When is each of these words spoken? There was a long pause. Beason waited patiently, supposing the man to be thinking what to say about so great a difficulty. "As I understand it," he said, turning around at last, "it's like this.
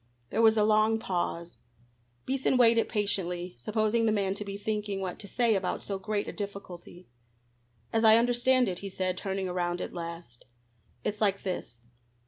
There 0.31 0.41
was 0.41 0.57
a 0.57 0.63
long 0.63 0.97
pause. 0.97 1.59
Beason 2.25 2.57
waited 2.57 2.89
patiently, 2.89 3.53
supposing 3.59 4.07
the 4.07 4.11
man 4.11 4.33
to 4.33 4.43
be 4.43 4.57
thinking 4.57 4.99
what 4.99 5.19
to 5.19 5.27
say 5.27 5.53
about 5.53 5.83
so 5.83 5.99
great 5.99 6.27
a 6.27 6.33
difficulty. 6.33 7.07
"As 7.93 8.03
I 8.03 8.17
understand 8.17 8.67
it," 8.67 8.79
he 8.79 8.89
said, 8.89 9.15
turning 9.15 9.47
around 9.47 9.79
at 9.79 9.93
last, 9.93 10.45
"it's 11.03 11.21
like 11.21 11.43
this. 11.43 11.85